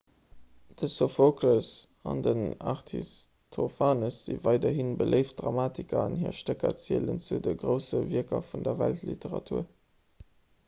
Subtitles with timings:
[0.79, 1.67] de sophokles
[2.11, 2.39] an den
[2.71, 8.77] aristophanes si weiderhi beléift dramatiker an hir stécker zielen zu de grousse wierker vun der
[8.85, 9.61] weltliteratur